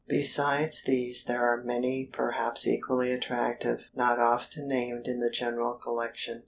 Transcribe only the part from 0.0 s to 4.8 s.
Beside these there are many perhaps equally attractive, not often